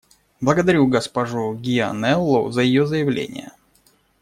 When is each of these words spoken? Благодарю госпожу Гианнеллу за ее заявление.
Благодарю 0.39 0.87
госпожу 0.87 1.53
Гианнеллу 1.53 2.49
за 2.49 2.63
ее 2.63 2.87
заявление. 2.87 3.51